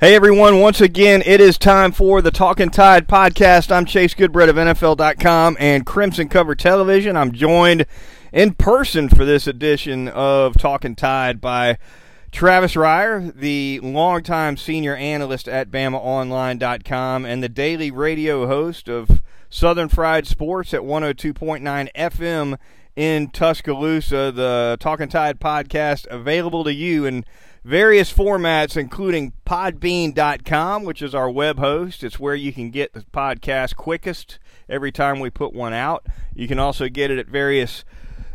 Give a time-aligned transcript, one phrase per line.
[0.00, 3.72] Hey everyone, once again, it is time for the Talking Tide podcast.
[3.72, 7.16] I'm Chase Goodbread of NFL.com and Crimson Cover Television.
[7.16, 7.84] I'm joined
[8.32, 11.78] in person for this edition of Talking Tide by
[12.30, 19.20] Travis Reier, the longtime senior analyst at BamaOnline.com and the daily radio host of
[19.50, 22.56] Southern Fried Sports at 102.9 FM
[22.94, 24.30] in Tuscaloosa.
[24.30, 27.24] The Talking Tide podcast available to you in
[27.64, 32.02] various formats, including Podbean.com, which is our web host.
[32.04, 36.06] It's where you can get the podcast quickest every time we put one out.
[36.34, 37.84] You can also get it at various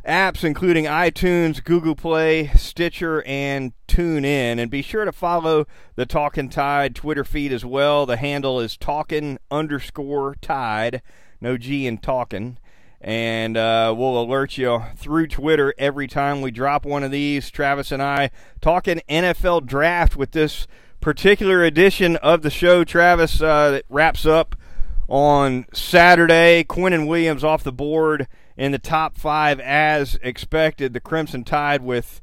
[0.06, 4.60] apps, including iTunes, Google Play, Stitcher, and TuneIn.
[4.60, 8.06] And be sure to follow the Talking Tide Twitter feed as well.
[8.06, 11.02] The handle is Talking underscore Tide,
[11.40, 12.58] no G in Talking
[13.04, 17.52] and uh, we'll alert you through Twitter every time we drop one of these.
[17.52, 20.68] Travis and I talking NFL draft with this
[21.02, 22.86] particular edition of the show.
[22.86, 24.56] Travis uh, that wraps up
[25.10, 26.64] on Saturday.
[26.64, 30.94] Quinnen Williams off the board in the top five as expected.
[30.94, 32.22] The Crimson Tide with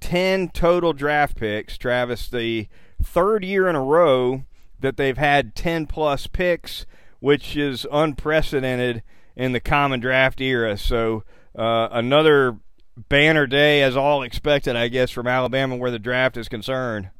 [0.00, 1.76] 10 total draft picks.
[1.76, 2.68] Travis, the
[3.02, 4.44] third year in a row
[4.80, 6.86] that they've had 10 plus picks,
[7.20, 9.02] which is unprecedented
[9.36, 10.76] in the common draft era.
[10.76, 11.24] So
[11.56, 12.56] uh, another
[12.96, 17.10] banner day, as all expected, I guess, from Alabama where the draft is concerned.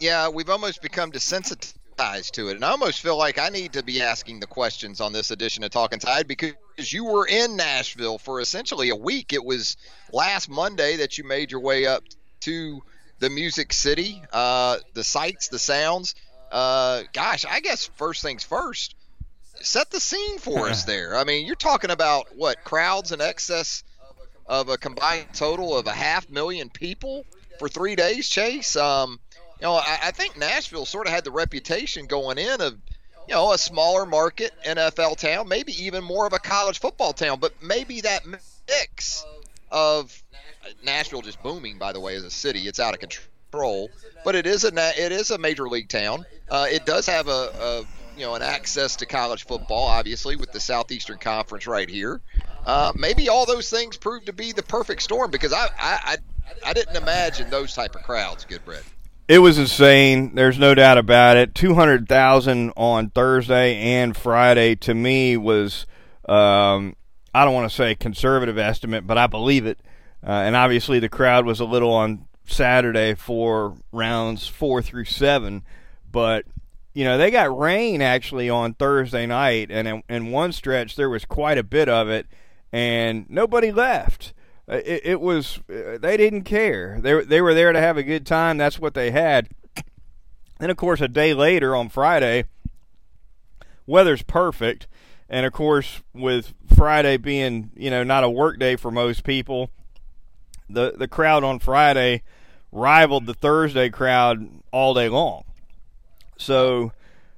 [0.00, 3.82] Yeah, we've almost become desensitized to it, and I almost feel like I need to
[3.82, 6.54] be asking the questions on this edition of Talking Tide because
[6.92, 9.32] you were in Nashville for essentially a week.
[9.32, 9.76] It was
[10.12, 12.02] last Monday that you made your way up
[12.40, 12.82] to
[13.20, 16.14] the Music City, uh, the sights, the sounds.
[16.50, 18.94] Uh, gosh, I guess first things first
[19.60, 21.16] set the scene for us there.
[21.16, 23.84] I mean, you're talking about what crowds in excess
[24.46, 27.24] of a combined total of a half million people
[27.58, 28.28] for three days.
[28.28, 29.18] Chase, um,
[29.60, 32.76] you know, I, I think Nashville sort of had the reputation going in of
[33.28, 37.38] you know a smaller market NFL town, maybe even more of a college football town,
[37.40, 39.24] but maybe that mix
[39.70, 40.22] of
[40.84, 41.78] Nashville just booming.
[41.78, 43.90] By the way, as a city, it's out of control,
[44.24, 46.26] but it is a it is a major league town.
[46.50, 47.84] Uh, it does have a, a
[48.16, 52.20] you know, an access to college football, obviously, with the Southeastern Conference right here.
[52.64, 56.16] Uh, maybe all those things proved to be the perfect storm because I, I, I,
[56.66, 58.82] I didn't imagine those type of crowds, Goodbread.
[59.26, 60.34] It was insane.
[60.34, 61.54] There's no doubt about it.
[61.54, 65.86] 200,000 on Thursday and Friday to me was,
[66.28, 66.94] um,
[67.34, 69.78] I don't want to say conservative estimate, but I believe it.
[70.22, 75.62] Uh, and obviously the crowd was a little on Saturday for rounds four through seven.
[76.10, 76.44] But
[76.94, 81.10] you know, they got rain actually on Thursday night, and in, in one stretch there
[81.10, 82.26] was quite a bit of it,
[82.72, 84.32] and nobody left.
[84.68, 86.98] Uh, it, it was uh, they didn't care.
[87.00, 88.56] They they were there to have a good time.
[88.56, 89.48] That's what they had.
[90.60, 92.44] And of course, a day later on Friday,
[93.86, 94.86] weather's perfect,
[95.28, 99.68] and of course, with Friday being you know not a work day for most people,
[100.70, 102.22] the the crowd on Friday
[102.70, 105.44] rivaled the Thursday crowd all day long.
[106.36, 106.92] So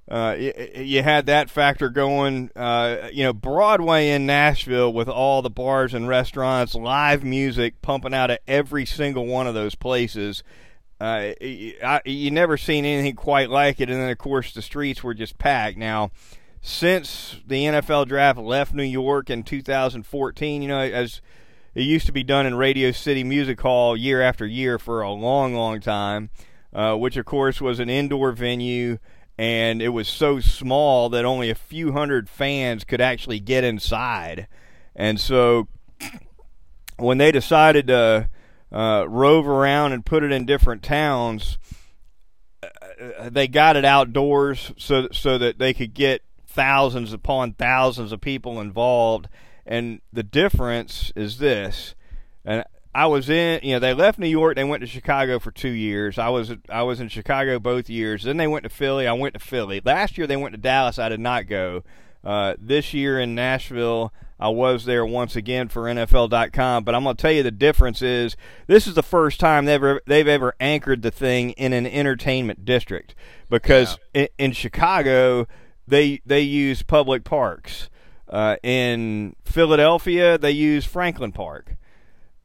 [0.09, 2.51] uh, you, you, had that factor going.
[2.55, 8.15] Uh, you know, Broadway in Nashville with all the bars and restaurants, live music pumping
[8.15, 10.45] out of every single one of those places.
[11.01, 15.03] Uh, I, you never seen anything quite like it, and then of course the streets
[15.03, 15.77] were just packed.
[15.77, 16.13] Now,
[16.61, 21.21] since the NFL draft left New York in 2014, you know, as
[21.75, 25.11] it used to be done in Radio City Music Hall year after year for a
[25.11, 26.31] long, long time
[26.77, 28.99] uh, which of course was an indoor venue,
[29.39, 34.47] and it was so small that only a few hundred fans could actually get inside.
[34.95, 35.69] And so
[36.99, 38.29] when they decided to
[38.71, 41.57] uh, rove around and put it in different towns,
[42.63, 48.21] uh, they got it outdoors so so that they could get thousands upon thousands of
[48.21, 49.29] people involved.
[49.65, 51.95] And the difference is this,
[52.45, 52.65] and
[52.97, 54.57] I was in, you know, they left New York.
[54.57, 56.17] They went to Chicago for two years.
[56.17, 58.23] I was I was in Chicago both years.
[58.23, 59.07] Then they went to Philly.
[59.07, 59.83] I went to Philly.
[59.85, 60.99] Last year they went to Dallas.
[60.99, 61.85] I did not go.
[62.25, 66.85] Uh, this year in Nashville, I was there once again for NFL.com.
[66.85, 68.35] But I'm going to tell you the difference is
[68.67, 72.65] this is the first time they've ever, they've ever anchored the thing in an entertainment
[72.65, 73.15] district
[73.51, 74.23] because yeah.
[74.23, 75.47] in, in, Chicago
[75.87, 77.91] they they use public parks.
[78.27, 81.76] Uh, in Philadelphia, they use Franklin Park.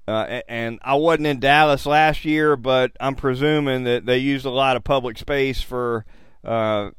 [0.07, 4.50] Uh, and I wasn't in Dallas last year, but I'm presuming that they used a
[4.50, 6.06] lot of public space for
[6.44, 6.89] uh,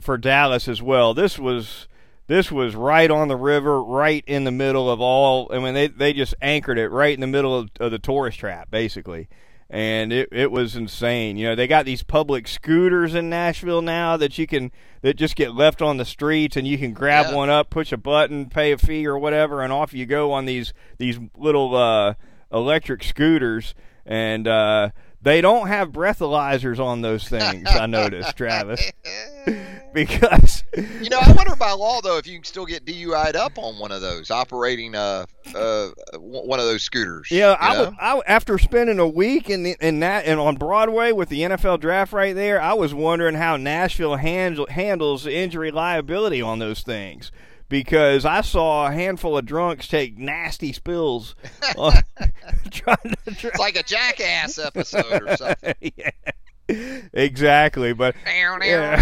[0.00, 1.12] for Dallas as well.
[1.12, 1.88] This was
[2.28, 5.50] this was right on the river, right in the middle of all.
[5.52, 8.38] I mean, they they just anchored it right in the middle of, of the tourist
[8.38, 9.28] trap, basically.
[9.68, 11.36] and it, it was insane.
[11.38, 14.70] You know, they got these public scooters in Nashville now that you can
[15.02, 17.34] that just get left on the streets and you can grab Yeah.
[17.34, 20.44] one up, push a button, pay a fee or whatever, and off you go on
[20.44, 22.14] these these little uh,
[22.52, 23.74] electric scooters.
[24.04, 24.90] And uh,
[25.22, 27.68] they don't have breathalyzers on those things.
[27.68, 28.90] I noticed, Travis,
[29.94, 33.56] because You know, I wonder by law though if you can still get DUI'd up
[33.56, 37.30] on one of those operating uh, uh one of those scooters.
[37.30, 41.12] Yeah, I, was, I after spending a week in the, in that and on Broadway
[41.12, 46.42] with the NFL draft right there, I was wondering how Nashville handle, handles injury liability
[46.42, 47.30] on those things
[47.72, 51.34] because I saw a handful of drunks take nasty spills
[51.78, 51.94] on,
[52.70, 55.74] trying to try, It's like a jackass episode or something.
[55.96, 56.10] yeah.
[57.14, 59.00] Exactly, but Yeah.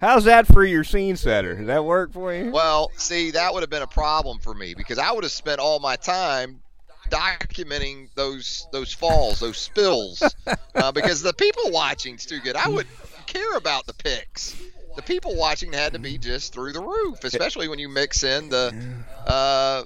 [0.00, 1.54] how's that for your scene setter?
[1.54, 2.50] Does that work for you?
[2.50, 5.60] Well, see, that would have been a problem for me because I would have spent
[5.60, 6.60] all my time
[7.10, 10.20] documenting those those falls, those spills,
[10.74, 12.56] uh, because the people watching watching's too good.
[12.56, 12.88] I would
[13.26, 14.60] care about the pics.
[14.96, 18.48] The people watching had to be just through the roof, especially when you mix in
[18.48, 18.74] the
[19.26, 19.82] uh,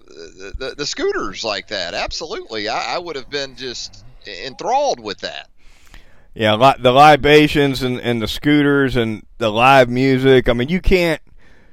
[0.58, 1.94] the, the, scooters like that.
[1.94, 5.50] Absolutely, I, I would have been just enthralled with that.
[6.34, 10.48] Yeah, li- the libations and, and the scooters and the live music.
[10.48, 11.20] I mean, you can't.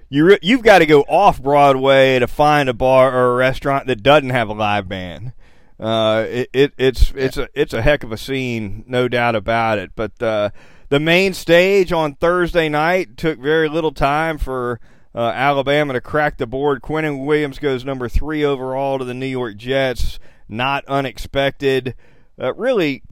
[0.09, 4.03] You you've got to go off Broadway to find a bar or a restaurant that
[4.03, 5.31] doesn't have a live band.
[5.79, 9.79] Uh, it, it it's it's a it's a heck of a scene, no doubt about
[9.79, 9.91] it.
[9.95, 10.49] But uh,
[10.91, 14.81] the main stage on Thursday night took very little time for
[15.15, 16.81] uh, Alabama to crack the board.
[16.81, 20.19] Quinnen Williams goes number three overall to the New York Jets.
[20.49, 21.95] Not unexpected.
[22.37, 23.03] Uh, really,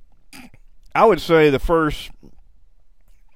[0.93, 2.11] I would say the first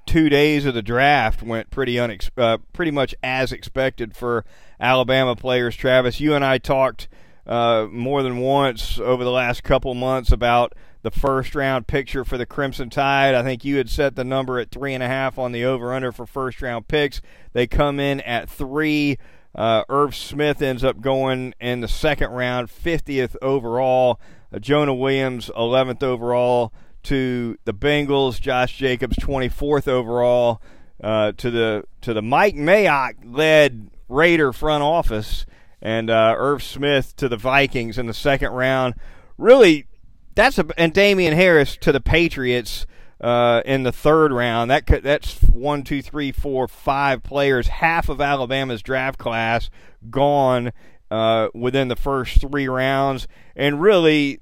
[0.05, 4.43] two days of the draft went pretty unex- uh, pretty much as expected for
[4.77, 5.73] Alabama players.
[5.73, 7.07] Travis, you and I talked
[7.47, 10.73] uh, more than once over the last couple months about
[11.03, 13.35] the first round picture for the Crimson Tide.
[13.35, 15.93] I think you had set the number at three and a half on the over
[15.93, 17.21] under for first round picks.
[17.51, 19.19] They come in at three.
[19.53, 24.19] Uh, Irv Smith ends up going in the second round, 50th overall.
[24.51, 26.73] Uh, Jonah Williams, 11th overall
[27.03, 28.41] to the Bengals.
[28.41, 30.61] Josh Jacobs, 24th overall
[31.03, 35.45] uh, to the to the Mike Mayock led Raider front office,
[35.81, 38.95] and uh, Irv Smith to the Vikings in the second round.
[39.37, 39.87] Really,
[40.35, 42.85] that's a and Damien Harris to the Patriots
[43.21, 44.69] uh, in the third round.
[44.69, 47.67] That could, that's one, two, three, four, five players.
[47.67, 49.69] Half of Alabama's draft class
[50.09, 50.73] gone
[51.09, 54.39] uh, within the first three rounds, and really,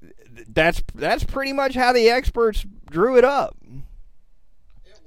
[0.48, 3.56] that's that's pretty much how the experts drew it up.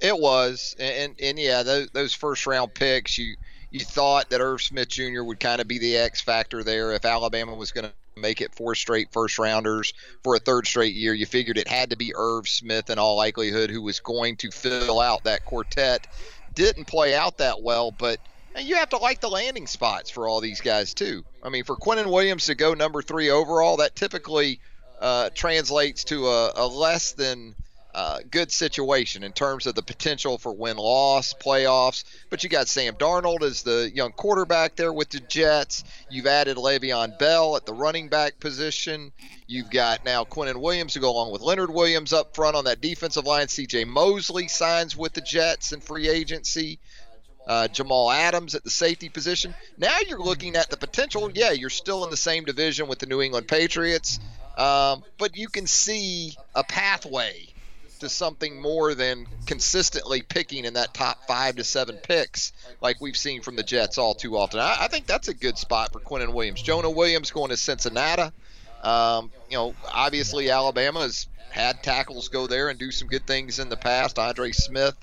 [0.00, 3.36] It was, and and, and yeah, those, those first round picks, you
[3.70, 5.22] you thought that Irv Smith Jr.
[5.22, 8.54] would kind of be the X factor there if Alabama was going to make it
[8.54, 9.92] four straight first rounders
[10.24, 11.12] for a third straight year.
[11.12, 14.50] You figured it had to be Irv Smith in all likelihood who was going to
[14.50, 16.06] fill out that quartet.
[16.54, 18.18] Didn't play out that well, but
[18.58, 21.24] you have to like the landing spots for all these guys too.
[21.42, 24.60] I mean, for Quinnen Williams to go number three overall, that typically
[24.98, 27.54] uh, translates to a, a less than
[27.96, 32.04] uh, good situation in terms of the potential for win loss playoffs.
[32.28, 35.82] But you got Sam Darnold as the young quarterback there with the Jets.
[36.10, 39.12] You've added Le'Veon Bell at the running back position.
[39.46, 42.82] You've got now Quinnen Williams to go along with Leonard Williams up front on that
[42.82, 43.48] defensive line.
[43.48, 43.86] C.J.
[43.86, 46.78] Mosley signs with the Jets in free agency.
[47.46, 49.54] Uh, Jamal Adams at the safety position.
[49.78, 51.30] Now you're looking at the potential.
[51.32, 54.20] Yeah, you're still in the same division with the New England Patriots,
[54.58, 57.46] um, but you can see a pathway
[57.96, 63.16] to something more than consistently picking in that top five to seven picks like we've
[63.16, 64.60] seen from the Jets all too often.
[64.60, 66.62] I, I think that's a good spot for Quinnen Williams.
[66.62, 68.30] Jonah Williams going to Cincinnati.
[68.82, 73.58] Um, you know, obviously Alabama has had tackles go there and do some good things
[73.58, 74.18] in the past.
[74.18, 74.94] Andre Smith.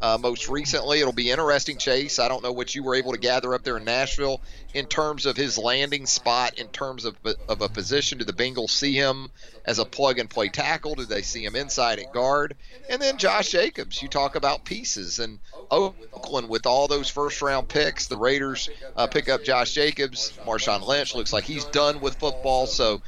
[0.00, 2.18] Uh, most recently, it'll be interesting, Chase.
[2.18, 4.40] I don't know what you were able to gather up there in Nashville
[4.72, 7.16] in terms of his landing spot, in terms of,
[7.48, 8.18] of a position.
[8.18, 9.30] Do the Bengals see him
[9.66, 10.94] as a plug and play tackle?
[10.94, 12.56] Do they see him inside at guard?
[12.88, 14.00] And then Josh Jacobs.
[14.00, 15.18] You talk about pieces.
[15.18, 15.38] And
[15.70, 20.32] Oakland, with all those first round picks, the Raiders uh, pick up Josh Jacobs.
[20.46, 22.66] Marshawn Lynch looks like he's done with football.
[22.66, 23.02] So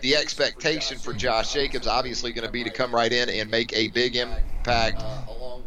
[0.00, 3.72] the expectation for Josh Jacobs obviously going to be to come right in and make
[3.74, 5.02] a big impact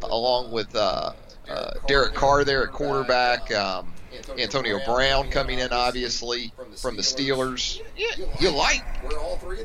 [0.03, 1.11] along with uh,
[1.49, 3.51] uh, Derek Carr there at quarterback.
[3.53, 3.91] Um,
[4.37, 7.81] Antonio Brown coming in, obviously, from the Steelers.
[7.97, 8.81] Yeah, you like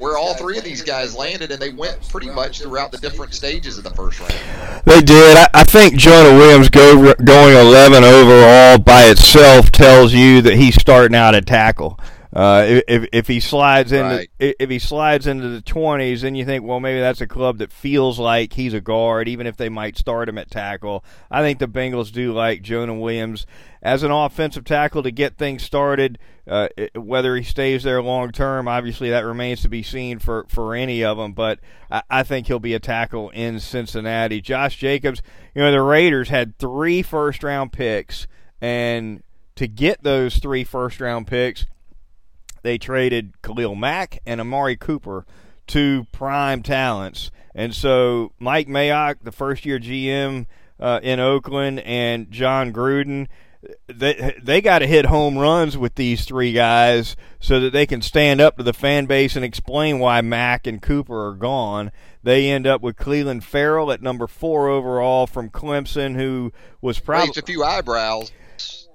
[0.00, 3.34] where all three of these guys landed, and they went pretty much throughout the different
[3.34, 4.82] stages of the first round.
[4.84, 5.36] They did.
[5.36, 10.74] I, I think Jonah Williams go, going 11 overall by itself tells you that he's
[10.74, 11.98] starting out at tackle.
[12.32, 14.30] Uh, if if he slides into Right.
[14.38, 17.72] if he slides into the twenties, then you think, well, maybe that's a club that
[17.72, 21.04] feels like he's a guard, even if they might start him at tackle.
[21.28, 23.46] I think the Bengals do like Jonah Williams
[23.82, 26.18] as an offensive tackle to get things started.
[26.48, 30.76] Uh, whether he stays there long term, obviously that remains to be seen for for
[30.76, 31.32] any of them.
[31.32, 31.58] But
[31.90, 34.40] I, I think he'll be a tackle in Cincinnati.
[34.40, 35.20] Josh Jacobs,
[35.52, 38.28] you know, the Raiders had three first round picks,
[38.60, 39.24] and
[39.56, 41.66] to get those three first round picks
[42.62, 45.26] they traded Khalil Mack and Amari Cooper,
[45.66, 47.30] two prime talents.
[47.54, 50.46] And so Mike Mayock, the first year GM
[50.78, 53.26] uh, in Oakland, and Jon Gruden,
[53.88, 58.00] they they got to hit home runs with these three guys so that they can
[58.00, 61.92] stand up to the fan base and explain why Mack and Cooper are gone.
[62.22, 67.28] They end up with Clelin Ferrell at number four overall from Clemson, who was probably
[67.28, 68.32] Raised a few eyebrows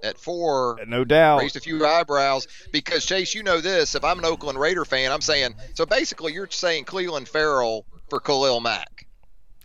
[0.04, 0.80] at four.
[0.88, 3.96] no doubt Raised a few eyebrows because Chase, you know this.
[3.96, 5.86] If I'm an Oakland Raider fan, I'm saying so.
[5.86, 9.08] Basically, you're saying Clelin Ferrell for Khalil Mack.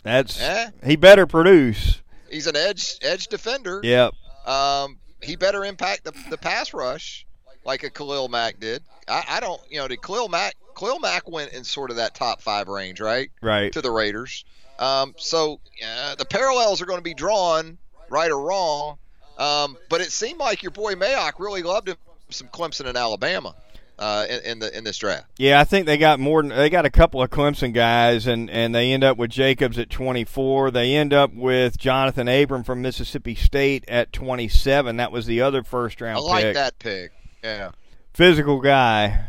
[0.03, 0.69] that's Eh?
[0.85, 2.01] he better produce.
[2.29, 3.81] He's an edge edge defender.
[3.83, 4.13] Yep.
[4.45, 7.25] Um, he better impact the, the pass rush
[7.63, 8.81] like a Khalil Mack did.
[9.07, 10.55] I, I don't, you know, did Khalil Mack?
[10.75, 13.71] Khalil Mack went in sort of that top five range, right, Right.
[13.73, 14.45] to the Raiders.
[14.79, 17.77] Um, so uh, the parallels are going to be drawn,
[18.09, 18.97] right or wrong.
[19.41, 21.97] Um, but it seemed like your boy Mayock really loved him
[22.29, 23.55] some Clemson and Alabama
[23.97, 25.25] uh, in, in the in this draft.
[25.37, 26.41] Yeah, I think they got more.
[26.41, 29.77] Than, they got a couple of Clemson guys, and and they end up with Jacobs
[29.79, 30.71] at 24.
[30.71, 34.97] They end up with Johnathan Abram from Mississippi State at 27.
[34.97, 36.53] That was the other first round I like pick.
[36.55, 37.11] that pick.
[37.43, 37.71] Yeah.
[38.13, 39.25] Physical guy,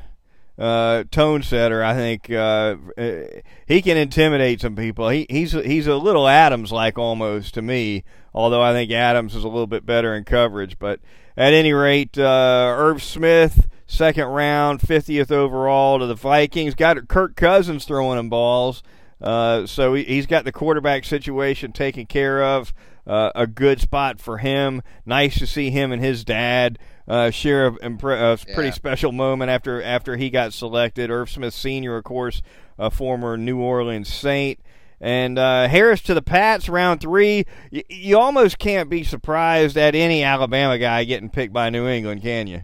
[0.59, 1.83] uh, tone setter.
[1.83, 3.21] I think uh, uh,
[3.67, 5.09] he can intimidate some people.
[5.09, 8.05] He, he's he's a little Adams like almost to me.
[8.35, 11.01] Although I think Adams is a little bit better in coverage, but
[11.37, 16.75] at any rate, uh, Irv Smith, second round, 50th overall to the Vikings.
[16.75, 18.83] Got Kirk Cousins throwing him balls.
[19.21, 22.73] Uh, so he, he's got the quarterback situation taken care of.
[23.07, 24.81] Uh, a good spot for him.
[25.05, 28.71] Nice to see him and his dad uh, share a, a pretty Yeah.
[28.71, 31.11] special moment after after he got selected.
[31.11, 32.43] Irv Smith Sr., of course,
[32.79, 34.61] a former New Orleans Saint.
[35.03, 37.45] And uh, Harris to the Pats, round three.
[37.73, 42.23] Y- you almost can't be surprised at any Alabama guy getting picked by New England,
[42.23, 42.63] can you?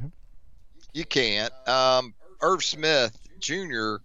[0.95, 1.53] You can't.
[1.69, 3.97] Um, Irv Smith Jr.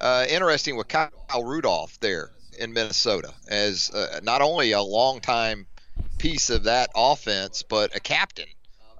[0.00, 1.10] Uh, interesting with Kyle
[1.42, 5.66] Rudolph there in Minnesota as uh, not only a longtime
[6.18, 8.46] piece of that offense, but a captain.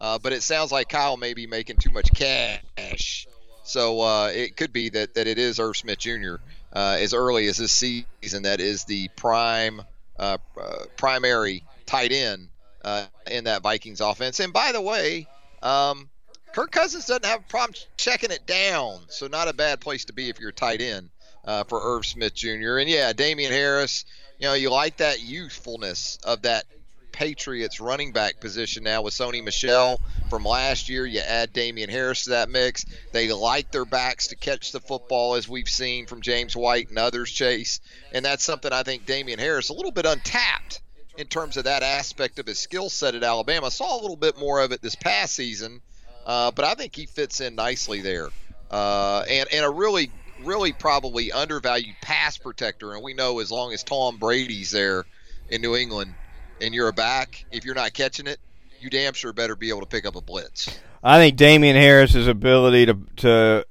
[0.00, 3.28] Uh, but it sounds like Kyle may be making too much cash,
[3.62, 6.36] so uh, it could be that, that it is Irv Smith Jr.
[6.72, 9.82] Uh, as early as this season that is the prime
[10.18, 12.48] uh, uh, primary tight end
[12.84, 14.40] uh, in that Vikings offense.
[14.40, 15.26] And by the way,
[15.62, 16.08] um,
[16.52, 20.12] Kirk Cousins doesn't have a problem checking it down, so not a bad place to
[20.12, 21.10] be if you're a tight end
[21.44, 22.78] uh, for Irv Smith Jr.
[22.78, 24.04] And yeah, Damien Harris,
[24.38, 26.64] you know, you like that youthfulness of that
[27.12, 30.00] Patriots running back position now with Sony Michel
[30.30, 31.06] from last year.
[31.06, 32.84] You add Damien Harris to that mix.
[33.12, 36.98] They like their backs to catch the football, as we've seen from James White and
[36.98, 37.80] others, Chase.
[38.12, 40.80] And that's something I think Damien Harris a little bit untapped
[41.16, 43.70] in terms of that aspect of his skill set at Alabama.
[43.70, 45.80] Saw a little bit more of it this past season,
[46.26, 48.28] uh, but I think he fits in nicely there.
[48.70, 50.10] Uh, and and a really
[50.44, 52.94] really probably undervalued pass protector.
[52.94, 55.04] And we know as long as Tom Brady's there
[55.50, 56.14] in New England,
[56.62, 58.38] and you're a back, if you're not catching it,
[58.80, 60.78] you damn sure better be able to pick up a blitz.
[61.02, 63.66] I think Damien Harris's ability to to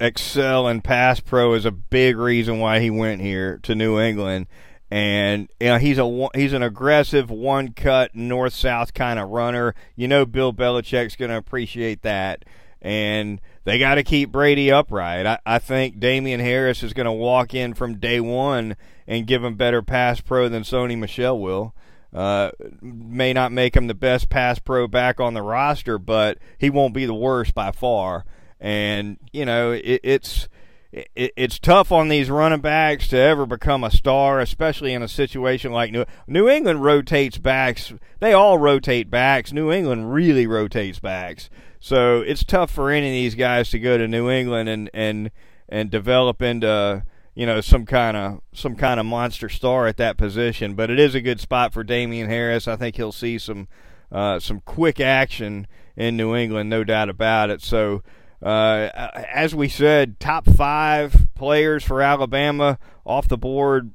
[0.00, 4.46] excel in pass pro is a big reason why he went here to New England.
[4.90, 9.74] And you know he's a he's an aggressive one cut north south kind of runner.
[9.96, 12.44] You know Bill Belichick's going to appreciate that,
[12.80, 15.26] and they got to keep Brady upright.
[15.26, 19.42] I, I think Damien Harris is going to walk in from day one and give
[19.42, 21.74] him better pass pro than Sony Michel will.
[22.14, 26.70] Uh, may not make him the best pass pro back on the roster, but he
[26.70, 28.24] won't be the worst by far.
[28.60, 30.48] And you know, it, it's
[30.92, 35.08] it, it's tough on these running backs to ever become a star, especially in a
[35.08, 37.92] situation like New New England rotates backs.
[38.20, 39.52] They all rotate backs.
[39.52, 41.50] New England really rotates backs.
[41.80, 45.30] So it's tough for any of these guys to go to New England and and
[45.68, 47.04] and develop into
[47.34, 50.74] you know some kind of some kind of monster star at that position.
[50.74, 52.68] But it is a good spot for Damien Harris.
[52.68, 53.68] I think he'll see some
[54.10, 57.62] uh, some quick action in New England, no doubt about it.
[57.62, 58.02] So.
[58.42, 58.90] Uh,
[59.32, 63.94] as we said, top five players for Alabama off the board,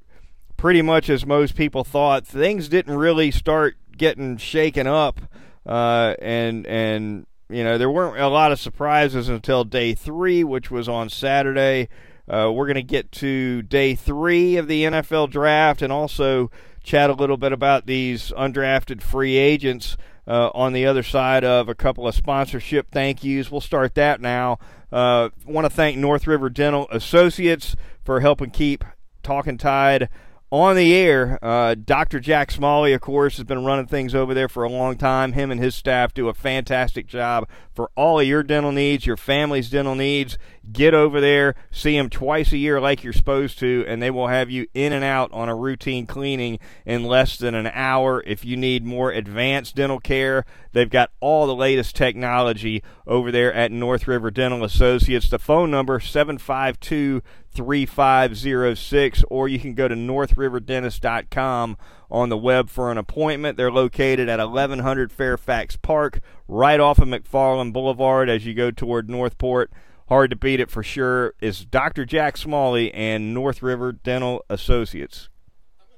[0.57, 2.25] pretty much as most people thought.
[2.25, 5.21] Things didn't really start getting shaken up,
[5.67, 10.69] uh, and and you know, there weren't a lot of surprises until day three, which
[10.69, 11.89] was on Saturday.
[12.29, 16.51] Uh, we're going to get to day three of the NFL draft and also
[16.83, 21.67] chat a little bit about these undrafted free agents uh, on the other side of
[21.67, 23.51] a couple of sponsorship thank yous.
[23.51, 24.59] We'll start that now.
[24.91, 28.83] Uh, Want to thank North River Dental Associates for helping keep
[29.23, 30.09] Talking Tide
[30.51, 31.37] on the air.
[31.41, 32.19] Uh, Dr.
[32.19, 35.33] Jack Smalley, of course, has been running things over there for a long time.
[35.33, 39.17] Him and his staff do a fantastic job for all of your dental needs, your
[39.17, 40.37] family's dental needs.
[40.71, 44.27] Get over there, see them twice a year like you're supposed to, and they will
[44.27, 48.23] have you in and out on a routine cleaning in less than an hour.
[48.25, 53.53] If you need more advanced dental care, they've got all the latest technology over there
[53.53, 55.29] at North River Dental Associates.
[55.29, 57.21] The phone number 752
[57.59, 61.77] 3506 or you can go to northriverdentist.com
[62.09, 63.57] on the web for an appointment.
[63.57, 69.09] They're located at 1100 Fairfax Park, right off of McFarland Boulevard as you go toward
[69.09, 69.71] Northport.
[70.07, 71.33] Hard to beat it for sure.
[71.41, 72.05] Is Dr.
[72.05, 75.28] Jack Smalley and North River Dental Associates.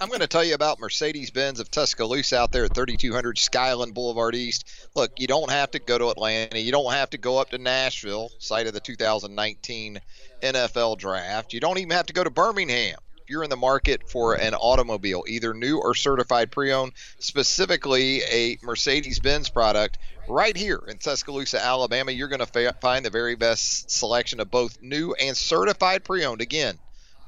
[0.02, 3.94] I'm going to tell you about Mercedes Benz of Tuscaloosa out there at 3200 Skyland
[3.94, 4.68] Boulevard East.
[4.96, 6.60] Look, you don't have to go to Atlanta.
[6.60, 10.02] You don't have to go up to Nashville, site of the 2019
[10.42, 11.54] NFL draft.
[11.54, 12.98] You don't even have to go to Birmingham.
[13.18, 18.24] If you're in the market for an automobile, either new or certified pre owned, specifically
[18.24, 23.36] a Mercedes Benz product, right here in Tuscaloosa, Alabama, you're going to find the very
[23.36, 26.42] best selection of both new and certified pre owned.
[26.42, 26.80] Again,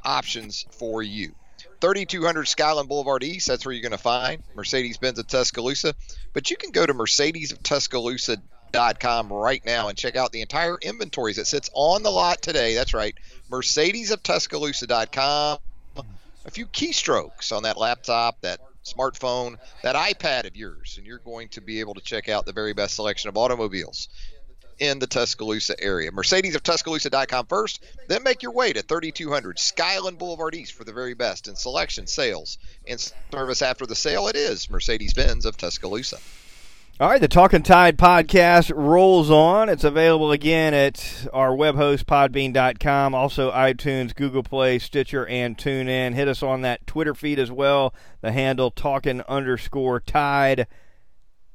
[0.04, 1.36] options for you.
[1.84, 3.50] 3200 Skyland Boulevard East.
[3.50, 5.94] That's where you're going to find Mercedes Benz of Tuscaloosa.
[6.32, 11.46] But you can go to MercedesofTuscaloosa.com right now and check out the entire inventories that
[11.46, 12.76] sits on the lot today.
[12.76, 13.14] That's right,
[13.52, 15.58] MercedesofTuscaloosa.com.
[16.46, 21.50] A few keystrokes on that laptop, that smartphone, that iPad of yours, and you're going
[21.50, 24.08] to be able to check out the very best selection of automobiles
[24.84, 26.12] in the Tuscaloosa area.
[26.12, 30.94] Mercedes of Tuscaloosa.com first, then make your way to 3200 Skyland Boulevard East for the
[30.94, 34.28] very best in selection, sales, and service after the sale.
[34.28, 36.18] It is Mercedes Benz of Tuscaloosa.
[37.00, 39.68] All right, the Talking Tide podcast rolls on.
[39.68, 46.14] It's available again at our web host, podbean.com, also iTunes, Google Play, Stitcher, and TuneIn.
[46.14, 50.68] Hit us on that Twitter feed as well, the handle talking underscore tide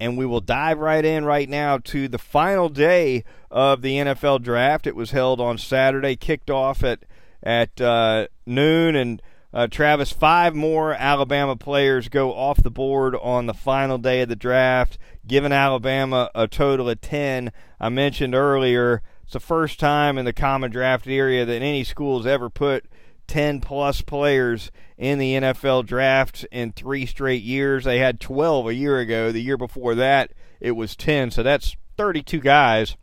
[0.01, 4.43] and we will dive right in right now to the final day of the NFL
[4.43, 4.87] draft.
[4.87, 7.05] It was held on Saturday, kicked off at
[7.43, 13.47] at uh, noon, and uh, Travis, five more Alabama players go off the board on
[13.47, 17.53] the final day of the draft, giving Alabama a total of ten.
[17.81, 22.17] I mentioned earlier it's the first time in the common draft area that any school
[22.19, 22.87] has ever put
[23.29, 27.85] 10 plus players in the NFL draft in three straight years.
[27.85, 29.31] They had 12 a year ago.
[29.31, 31.31] The year before that, it was 10.
[31.31, 32.97] So that's 32 guys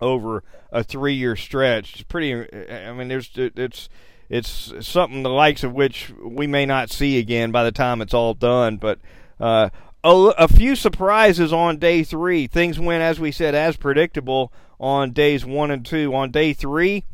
[0.00, 1.94] over a three year stretch.
[1.94, 2.34] It's pretty,
[2.70, 3.88] I mean, there's, it's,
[4.28, 8.14] it's something the likes of which we may not see again by the time it's
[8.14, 8.76] all done.
[8.76, 8.98] But,
[9.40, 9.70] uh,
[10.04, 12.46] a, a few surprises on day three.
[12.46, 16.14] Things went, as we said, as predictable on days one and two.
[16.14, 17.04] On day three,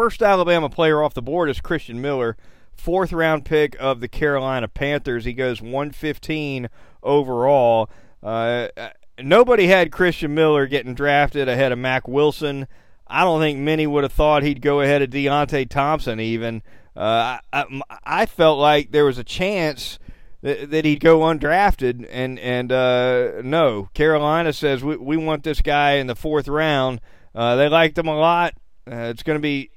[0.00, 2.38] First Alabama player off the board is Christian Miller,
[2.72, 5.26] fourth round pick of the Carolina Panthers.
[5.26, 6.70] He goes 115
[7.02, 7.90] overall.
[8.22, 8.68] Uh,
[9.22, 12.66] nobody had Christian Miller getting drafted ahead of Mack Wilson.
[13.08, 16.62] I don't think many would have thought he'd go ahead of Deionte Thompson even.
[16.96, 19.98] Uh, I, I, felt like there was a chance
[20.40, 25.60] that, that he'd go undrafted, and and uh, no, Carolina says we we want this
[25.60, 27.02] guy in the fourth round.
[27.34, 28.54] Uh, they liked him a lot.
[28.86, 29.70] Uh, it's going to be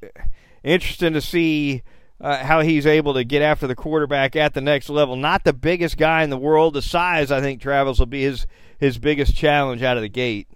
[0.63, 1.84] interesting to see
[2.22, 5.16] uh, how he's able to get after the quarterback at the next level.
[5.16, 6.74] Not the biggest guy in the world.
[6.74, 8.48] The size, I think, Travis will be his
[8.80, 10.48] his biggest challenge out of the gate.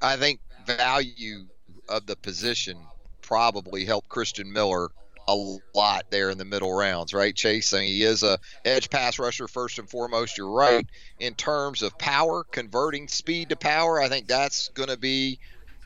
[0.00, 1.46] I think value
[1.88, 2.78] of the position
[3.20, 4.90] probably helped Christian Miller
[5.26, 7.72] a lot there in the middle rounds, right, Chase?
[7.72, 10.36] I mean, he is a edge pass rusher first and foremost.
[10.36, 10.86] You're right
[11.18, 14.00] in terms of power, converting speed to power.
[14.00, 15.38] I think that's going to be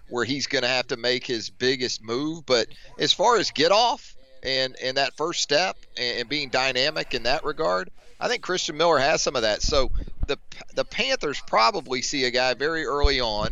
[0.09, 2.47] where he's going to have to make his biggest move.
[2.47, 2.69] But
[2.99, 7.25] as far as get off and and that first step and, and being dynamic in
[7.25, 7.91] that regard,
[8.21, 9.63] I think Christian Miller has some of that.
[9.63, 9.91] So
[10.27, 10.39] the
[10.75, 13.49] the Panthers probably see a guy very early on.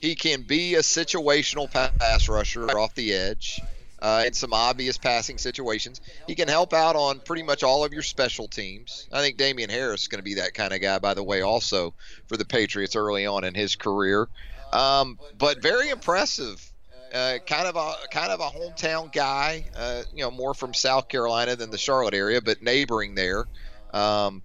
[0.00, 3.60] He can be a situational pass rusher off the edge.
[4.02, 6.00] Uh, in some obvious passing situations.
[6.26, 9.06] He can help out on pretty much all of your special teams.
[9.12, 11.42] I think Damien Harris is going to be that kind of guy, by the way,
[11.42, 11.92] also
[12.26, 14.26] for the Patriots early on in his career.
[14.72, 16.64] Um, but very impressive.
[17.12, 21.08] Uh, kind of a kind of a hometown guy, uh, you know, more from South
[21.08, 23.46] Carolina than the Charlotte area, but neighboring there,
[23.92, 24.42] um,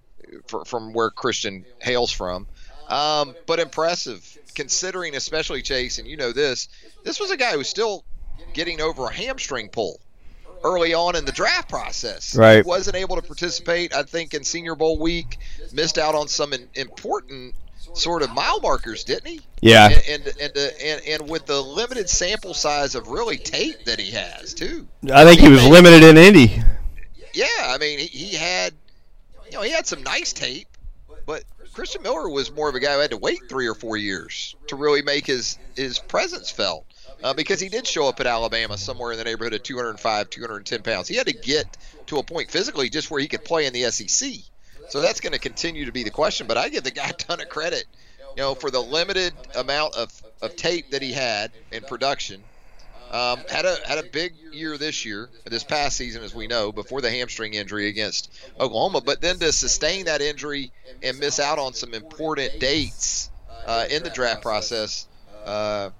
[0.48, 2.48] for, from where Christian hails from.
[2.88, 6.68] Um, but impressive, considering especially Chase, and you know this.
[7.04, 8.04] This was a guy who's still
[8.52, 10.00] getting over a hamstring pull
[10.64, 12.34] early on in the draft process.
[12.34, 12.56] Right.
[12.56, 15.38] He wasn't able to participate, I think, in Senior Bowl week.
[15.72, 17.54] Missed out on some in, important
[17.96, 19.40] sort of mile markers, didn't he?
[19.60, 19.88] Yeah.
[19.88, 24.12] And and, and and and with the limited sample size of really tape that he
[24.12, 24.86] has too.
[25.12, 26.62] I think he was limited in Indy.
[27.32, 28.72] Yeah, I mean he, he had,
[29.46, 30.68] you know, he had some nice tape,
[31.26, 33.96] but Christian Miller was more of a guy who had to wait three or four
[33.96, 36.84] years to really make his his presence felt.
[37.24, 40.82] Uh, because he did show up at Alabama somewhere in the neighborhood of 205, 210
[40.82, 41.08] pounds.
[41.08, 41.66] He had to get
[42.08, 44.30] to a point physically just where he could play in the SEC.
[44.88, 46.46] So that's going to continue to be the question.
[46.46, 47.84] But I give the guy a ton of credit,
[48.36, 52.42] you know, for the limited amount of, of tape that he had in production.
[53.10, 56.72] Um, had a had a big year this year, this past season, as we know,
[56.72, 59.00] before the hamstring injury against Oklahoma.
[59.00, 60.72] But then to sustain that injury
[61.04, 63.30] and miss out on some important dates
[63.64, 65.06] uh, in the draft process.
[65.44, 65.90] Uh,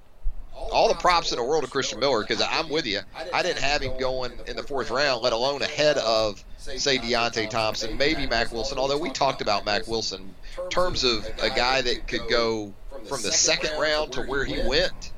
[0.72, 3.00] all the props in the world of Christian Miller because I'm with you.
[3.32, 6.42] I didn't have him going in the fourth round, let alone ahead of,
[6.76, 8.78] say, Deionte Thompson, maybe Mack Wilson.
[8.78, 12.72] Although we talked about Mack Wilson in terms of a guy that could go
[13.08, 15.12] from the second round to where he went.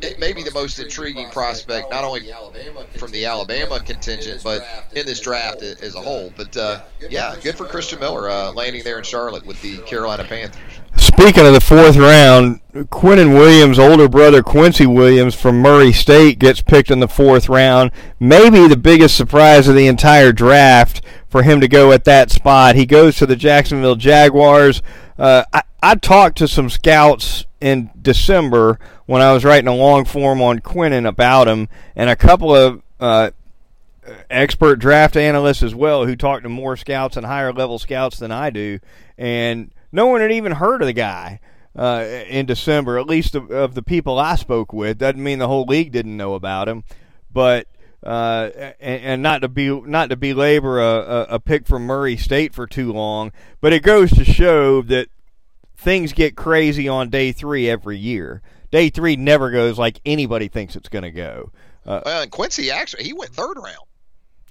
[0.00, 2.32] It may be the most intriguing prospect, not only
[2.96, 6.32] from the Alabama contingent, but in this draft as a whole.
[6.36, 10.24] But uh, yeah, good for Christian Miller uh, landing there in Charlotte with the Carolina
[10.24, 10.75] Panthers.
[10.96, 16.60] Speaking of the fourth round, Quinnen Williams' older brother Quincy Williams from Murray State gets
[16.60, 17.90] picked in the fourth round.
[18.20, 22.76] Maybe the biggest surprise of the entire draft for him to go at that spot.
[22.76, 24.82] He goes to the Jacksonville Jaguars.
[25.18, 30.04] Uh, I, I talked to some scouts in December when I was writing a long
[30.04, 33.30] form on Quinnen about him, and a couple of uh,
[34.30, 38.32] expert draft analysts as well who talk to more scouts and higher level scouts than
[38.32, 38.80] I do,
[39.16, 41.40] and no one had even heard of the guy.
[41.74, 45.48] Uh, in December, at least of, of, the people I spoke with, doesn't mean the
[45.48, 46.84] whole league didn't know about him,
[47.30, 47.66] but
[48.02, 48.48] uh,
[48.80, 52.66] and, and, not to be not to belabor a, a, pick from Murray State for
[52.66, 53.30] too long,
[53.60, 55.08] but it goes to show that
[55.76, 58.40] things get crazy on day three every year.
[58.70, 61.52] Day three never goes like anybody thinks it's going to go.
[61.84, 63.86] Uh, well, and Quincy actually he went third round.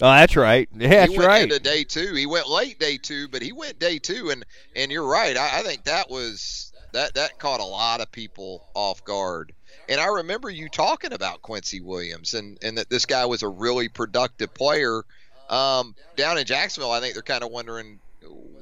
[0.02, 0.68] Oh, that's right.
[0.76, 1.44] Yeah, that's he went right.
[1.44, 4.92] Into day two, he went late day two, but he went day two, and and
[4.92, 5.38] you're right.
[5.38, 9.54] I, I think that was that that caught a lot of people off guard.
[9.88, 13.48] And I remember you talking about Quincy Williams and and that this guy was a
[13.48, 15.04] really productive player.
[15.50, 18.00] Um, down in Jacksonville, I think they're kind of wondering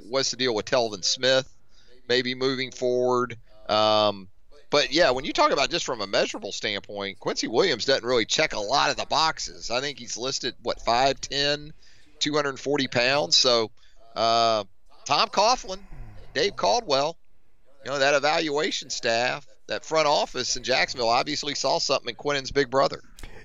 [0.10, 1.50] what's the deal with Telvin Smith,
[2.10, 3.38] maybe moving forward.
[3.69, 4.28] Um,
[4.73, 8.25] but yeah, when you talk about just from a measurable standpoint, Quincy Williams doesn't really
[8.25, 9.69] check a lot of the boxes.
[9.69, 11.73] I think he's listed what 5'10",
[12.17, 13.36] 240 pounds.
[13.36, 13.69] So
[14.15, 14.63] uh,
[15.05, 15.77] Tom Coughlin,
[16.33, 17.19] Dave Caldwell,
[17.86, 22.49] you know that evaluation staff, that front office in Jacksonville obviously saw something in Quinnen's
[22.49, 22.99] big brother.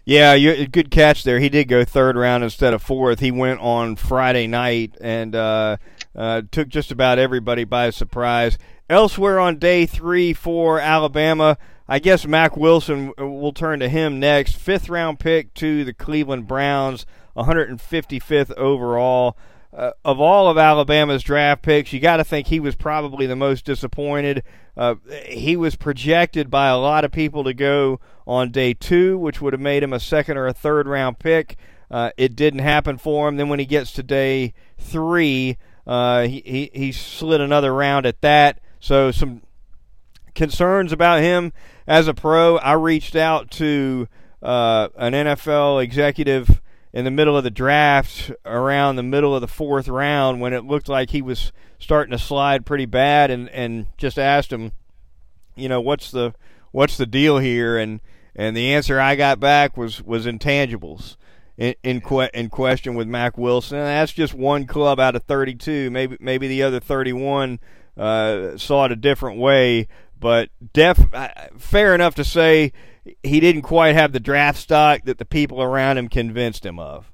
[0.07, 1.41] Yeah, you, good catch there.
[1.41, 3.21] He did go third round instead of fourth.
[3.21, 5.77] He went on Friday night and uh,
[6.17, 8.57] uh, took just about everybody by surprise.
[8.89, 14.57] Elsewhere on day three for Alabama, I guess Mack Wilson will turn to him next.
[14.57, 17.05] Fifth round pick to the Cleveland Browns,
[17.37, 19.37] 155th overall.
[19.77, 23.37] Uh, of all of Alabama's draft picks, you got to think he was probably the
[23.37, 24.43] most disappointed.
[24.75, 24.95] Uh,
[25.27, 29.53] he was projected by a lot of people to go on day two, which would
[29.53, 31.59] have made him a second or a third round pick.
[31.91, 33.37] Uh, it didn't happen for him.
[33.37, 38.23] Then when he gets to day three, uh, he, he he slid another round at
[38.23, 38.61] that.
[38.81, 39.43] So some
[40.35, 41.53] concerns about him
[41.87, 42.57] as a pro.
[42.59, 44.09] I reached out to
[44.43, 46.61] uh, an NFL executive
[46.93, 50.65] in the middle of the draft, around the middle of the fourth round, when it
[50.65, 54.73] looked like he was starting to slide pretty bad, and, and just asked him,
[55.55, 56.35] you know, what's the
[56.71, 57.77] what's the deal here?
[57.77, 58.01] And
[58.35, 61.17] and the answer I got back was was intangibles
[61.57, 62.01] in in,
[62.33, 63.79] in question with Mack Wilson.
[63.79, 65.91] And that's just one club out of 32.
[65.91, 67.59] Maybe maybe the other 31
[67.99, 69.89] uh, saw it a different way.
[70.21, 72.73] But def, uh, fair enough to say
[73.23, 77.11] he didn't quite have the draft stock that the people around him convinced him of.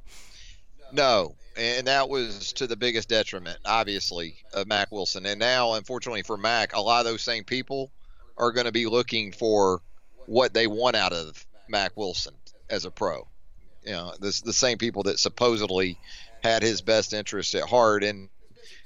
[0.92, 5.27] No, and that was to the biggest detriment, obviously, of Mack Wilson.
[5.27, 7.90] And now, unfortunately for Mack, a lot of those same people
[8.37, 9.83] are going to be looking for
[10.27, 12.35] what they want out of Mack Wilson
[12.70, 13.27] as a pro.
[13.85, 15.99] You know, this the same people that supposedly
[16.42, 18.03] had his best interest at heart.
[18.03, 18.29] And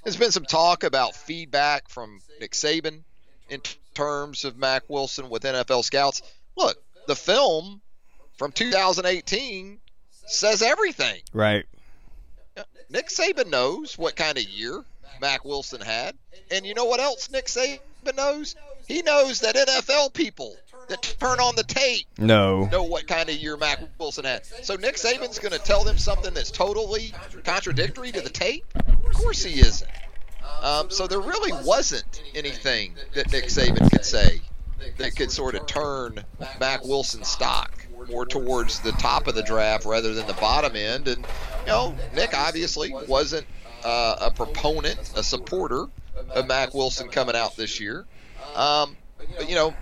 [0.05, 3.03] there's been some talk about feedback from Nick Saban
[3.49, 3.61] in
[3.95, 6.23] terms of Mack Wilson with NFL scouts.
[6.57, 7.81] Look, the film
[8.37, 9.79] from 2018
[10.27, 11.21] says everything.
[11.33, 11.67] Right.
[12.91, 14.85] Nick Saban knows what kind of year
[15.21, 16.17] Mack Wilson had.
[16.51, 17.81] And you know what else Nick Saban
[18.17, 18.57] knows?
[18.87, 20.57] He knows that NFL people
[20.89, 22.65] that turn on the tape no.
[22.67, 24.47] know what kind of year Mack Wilson had.
[24.47, 27.13] So Nick Saban's going to tell them something that's totally
[27.45, 28.65] contradictory to the tape?
[29.09, 29.91] Of course he isn't.
[30.63, 34.41] Um, so there really wasn't anything that Nick Saban could say
[34.97, 36.25] that could sort of turn
[36.61, 41.09] Mack Wilson's stock more towards the top of the draft rather than the bottom end.
[41.09, 41.25] And,
[41.63, 43.47] you know, Nick obviously wasn't
[43.85, 45.87] uh, a proponent, a supporter
[46.31, 48.05] of Mack Wilson coming out this year.
[48.55, 48.97] Um,
[49.37, 49.75] but, you know,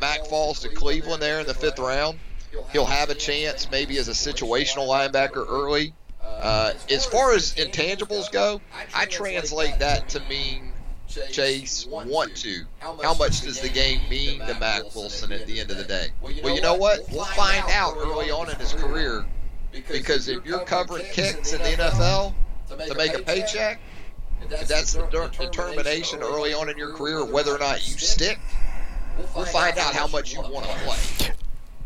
[0.00, 2.18] Mack falls to Cleveland there in the fifth round.
[2.72, 5.92] He'll have a chance maybe as a situational linebacker early.
[6.26, 8.60] Uh, as far as intangibles go,
[8.94, 10.72] I translate that to mean
[11.30, 12.64] Chase want to.
[12.80, 16.08] How much does the game mean to Mack Wilson at the end of the day?
[16.20, 17.06] Well, you know what?
[17.10, 19.24] We'll find out early on in his career
[19.90, 22.34] because if you're covering kicks in the NFL
[22.86, 23.80] to make a paycheck,
[24.50, 25.06] if that's the
[25.38, 28.38] determination early on in your career whether or not you stick,
[29.34, 31.32] we'll find out how much you want to play.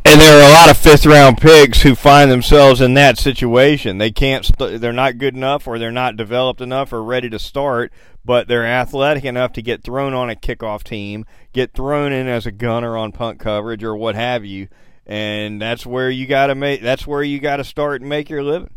[0.06, 3.96] And there lot of fifth round picks who find themselves in that situation.
[3.96, 7.38] They can't, st- they're not good enough, or they're not developed enough, or ready to
[7.38, 7.90] start,
[8.26, 12.44] but they're athletic enough to get thrown on a kickoff team, get thrown in as
[12.44, 14.68] a gunner on punt coverage, or what have you.
[15.06, 16.82] And that's where you got to make.
[16.82, 18.74] That's where you got to start and make your living.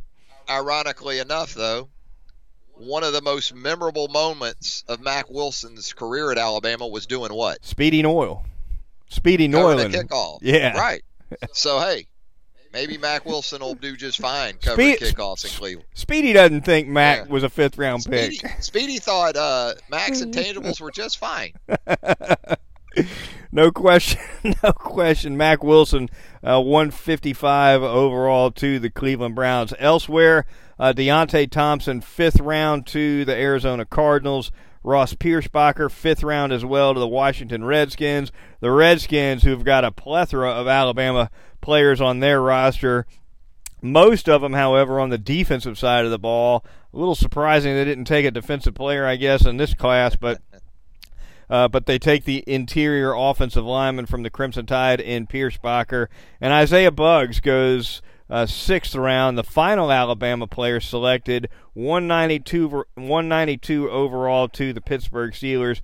[0.49, 1.89] Ironically enough, though,
[2.75, 7.65] one of the most memorable moments of Mack Wilson's career at Alabama was doing what?
[7.65, 8.45] Speedy Noil.
[9.09, 9.77] Speedy Noil.
[9.89, 10.39] kickoff.
[10.41, 10.77] Yeah.
[10.77, 11.03] Right.
[11.53, 12.07] So hey,
[12.73, 15.87] maybe Mack Wilson will do just fine covering kickoffs in Cleveland.
[15.93, 17.31] Speedy doesn't think Mack yeah.
[17.31, 18.61] was a fifth round Speedy, pick.
[18.63, 21.53] Speedy thought uh, Mack's intangibles were just fine.
[23.51, 24.19] no question,
[24.63, 25.37] no question.
[25.37, 26.09] Mack Wilson,
[26.43, 29.73] uh, 155 overall to the Cleveland Browns.
[29.79, 30.45] Elsewhere,
[30.79, 34.51] uh, Deionte Thompson, fifth round to the Arizona Cardinals.
[34.83, 38.31] Ross Pierschbacher, fifth round as well to the Washington Redskins.
[38.59, 43.05] The Redskins, who've got a plethora of Alabama players on their roster.
[43.81, 46.65] Most of them, however, on the defensive side of the ball.
[46.93, 50.41] A little surprising they didn't take a defensive player, I guess, in this class, but
[51.49, 56.07] uh, but they take the interior offensive lineman from the Crimson Tide in Pierschbacher.
[56.39, 59.37] And Isaiah Buggs goes uh, sixth round.
[59.37, 65.81] The final Alabama player selected, 192, 192 overall to the Pittsburgh Steelers.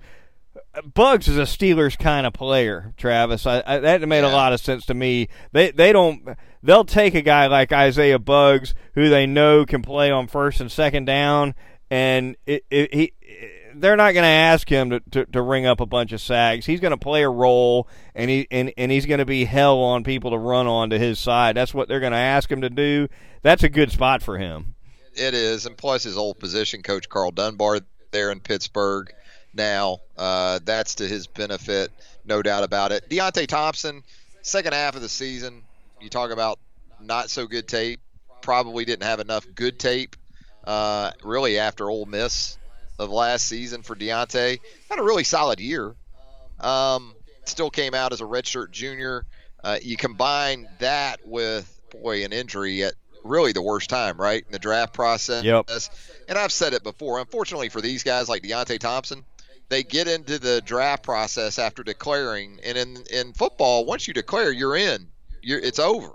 [0.94, 3.46] Buggs is a Steelers kind of player, Travis.
[3.46, 4.30] I, I, that made yeah.
[4.30, 5.28] a lot of sense to me.
[5.52, 10.10] They they don't they'll take a guy like Isaiah Buggs, who they know can play
[10.10, 11.54] on first and second down,
[11.90, 13.12] and it, it, he
[13.74, 16.66] they're not going to ask him to, to, to ring up a bunch of sacks.
[16.66, 19.78] He's going to play a role, and he and, and he's going to be hell
[19.78, 21.56] on people to run on to his side.
[21.56, 23.08] That's what they're going to ask him to do.
[23.42, 24.74] That's a good spot for him.
[25.14, 27.80] It is, and plus his old position coach Karl Dunbar
[28.10, 29.12] there in Pittsburgh.
[29.52, 31.90] Now uh, that's to his benefit,
[32.24, 33.08] no doubt about it.
[33.08, 34.02] Deionte Thompson,
[34.42, 35.62] second half of the season,
[36.00, 36.58] you talk about
[37.00, 38.00] not so good tape.
[38.42, 40.16] Probably didn't have enough good tape.
[40.62, 42.58] Uh, really, after Ole Miss
[43.00, 44.60] of last season for Deionte.
[44.88, 45.94] Had a really solid year.
[46.60, 47.14] Um,
[47.46, 49.24] still came out as a redshirt junior.
[49.64, 54.52] Uh, you combine that with boy an injury at really the worst time, right in
[54.52, 55.44] the draft process.
[55.44, 55.70] Yep.
[56.28, 57.18] And I've said it before.
[57.18, 59.24] Unfortunately for these guys like Deionte Thompson,
[59.70, 64.52] they get into the draft process after declaring, and in in football, once you declare,
[64.52, 65.08] you're in.
[65.42, 66.12] You're, it's over.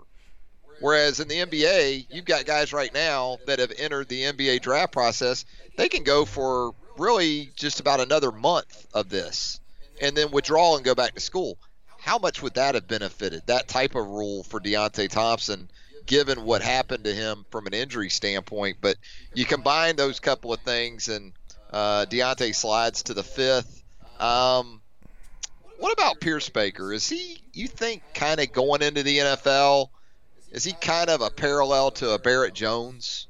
[0.82, 4.92] Whereas in the NBA, you've got guys right now that have entered the NBA draft
[4.92, 5.46] process.
[5.78, 9.60] They can go for really just about another month of this
[10.02, 11.58] and then withdraw and go back to school.
[12.00, 15.70] How much would that have benefited, that type of rule for Deionte Thompson,
[16.06, 18.78] given what happened to him from an injury standpoint?
[18.80, 18.98] But
[19.34, 21.34] you combine those couple of things, and
[21.72, 23.84] uh, Deionte slides to the fifth.
[24.20, 24.82] Um,
[25.80, 26.94] what about Pierschbacher?
[26.94, 29.90] Is he, you think, kind of going into the NFL–
[30.56, 33.25] is he kind of a parallel to a Barrett Jones,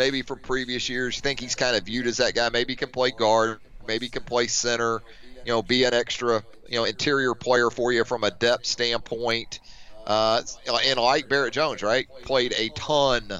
[0.00, 1.16] maybe from previous years?
[1.16, 2.48] You think he's kind of viewed as that guy?
[2.48, 5.02] Maybe he can play guard, maybe he can play center,
[5.44, 9.60] you know, be an extra, you know, interior player for you from a depth standpoint.
[10.06, 10.40] Uh,
[10.86, 12.08] and like Barrett Jones, right?
[12.22, 13.30] Played a ton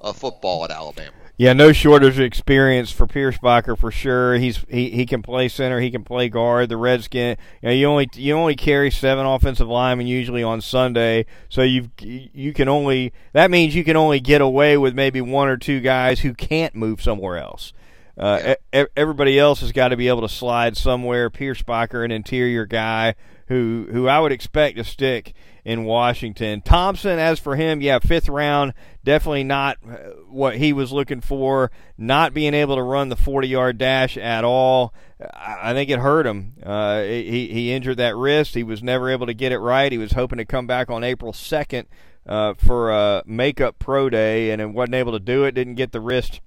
[0.00, 1.12] of football at Alabama.
[1.38, 4.36] Yeah, no shortage of experience for Pierce Pierschbacher for sure.
[4.36, 6.70] He's he, he can play center, he can play guard.
[6.70, 11.26] The Redskin, you know, you only you only carry seven offensive linemen usually on Sunday,
[11.50, 15.48] so you you can only that means you can only get away with maybe one
[15.48, 17.74] or two guys who can't move somewhere else.
[18.18, 18.82] Uh, yeah.
[18.82, 21.30] e- everybody else has got to be able to slide somewhere.
[21.30, 23.14] Pierschbacher, an interior guy
[23.48, 26.62] who who I would expect to stick in Washington.
[26.62, 28.72] Thompson, as for him, yeah, fifth round,
[29.04, 29.96] definitely not uh,
[30.28, 31.70] what he was looking for.
[31.98, 34.94] Not being able to run the 40 yard dash at all.
[35.32, 36.54] I think it hurt him.
[36.62, 38.54] Uh, he, he injured that wrist.
[38.54, 39.90] He was never able to get it right.
[39.90, 41.86] He was hoping to come back on April 2nd
[42.26, 45.52] uh, for a makeup pro day and wasn't able to do it.
[45.52, 46.40] Didn't get the wrist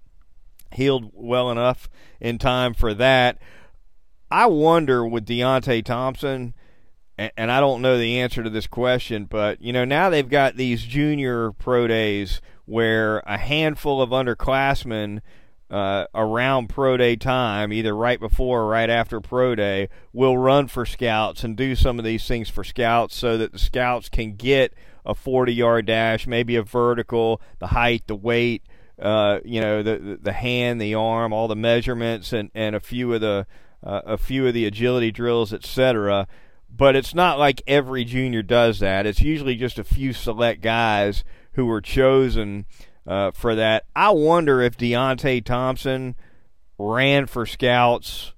[0.71, 3.39] healed well enough in time for that.
[4.31, 6.53] I wonder with Deionte Thompson
[7.35, 10.55] and I don't know the answer to this question, but you know now they've got
[10.55, 15.21] these junior pro days where a handful of underclassmen
[15.69, 20.67] uh, around pro day time, either right before or right after pro day, will run
[20.67, 24.35] for scouts and do some of these things for scouts so that the scouts can
[24.35, 24.73] get
[25.05, 28.63] a 40 yard dash, maybe a vertical, the height, the weight,
[29.01, 33.13] uh, you know, the the hand, the arm, all the measurements, and and a few
[33.13, 33.47] of the
[33.83, 36.27] uh, a few of the agility drills, etc
[36.69, 39.05] but it's not like every junior does that.
[39.05, 42.65] It's usually just a few select guys who were chosen
[43.07, 43.85] uh, for that.
[43.95, 46.15] I wonder if Deionte Thompson
[46.77, 48.33] ran for scouts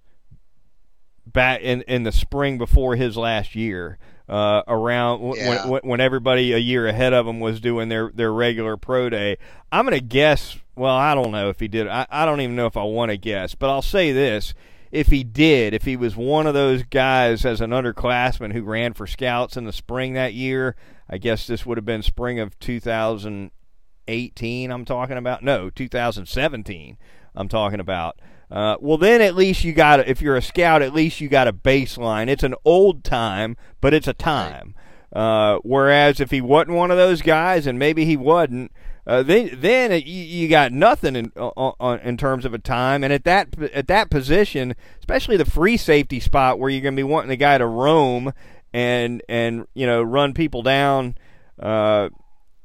[1.26, 4.00] back in in the spring before his last year.
[4.32, 5.68] Uh, around yeah.
[5.68, 9.36] when, when everybody a year ahead of him was doing their, their regular pro day.
[9.74, 10.58] I'm going to guess.
[10.74, 11.90] Well, I don't know if he did.
[11.90, 14.54] I, I don't even know if I want to guess, but I'll say this:
[14.90, 18.94] if he did, if he was one of those guys as an underclassman who ran
[18.94, 20.78] for scouts in the spring that year,
[21.10, 24.72] I guess this would have been spring of 2018.
[24.72, 26.98] I'm talking about no, 2017.
[27.36, 28.18] I'm talking about.
[28.52, 31.48] Uh, well, then at least you got if you're a scout, at least you got
[31.48, 32.28] a baseline.
[32.28, 34.76] It's an old time, but it's a time.
[35.14, 38.72] Uh, whereas if he wasn't one of those guys, and maybe he wasn't,
[39.08, 43.14] uh, then then you, you, got nothing in uh, in terms of a time, and
[43.14, 47.04] at that at that position, especially the free safety spot where you're going to be
[47.04, 48.34] wanting the guy to roam
[48.74, 51.16] and and you know run people down,
[51.62, 52.10] uh,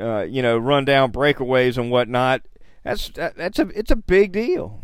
[0.01, 2.42] uh, you know run down breakaways and whatnot.
[2.83, 4.83] That's that, that's a it's a big deal.